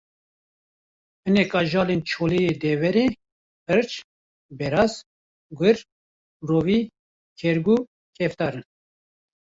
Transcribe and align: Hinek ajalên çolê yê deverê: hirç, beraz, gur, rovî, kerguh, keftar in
Hinek 1.23 1.51
ajalên 1.61 2.01
çolê 2.09 2.39
yê 2.45 2.53
deverê: 2.63 3.05
hirç, 3.67 3.91
beraz, 4.57 4.93
gur, 5.59 5.77
rovî, 6.49 6.79
kerguh, 7.39 7.81
keftar 8.17 8.53
in 8.59 8.63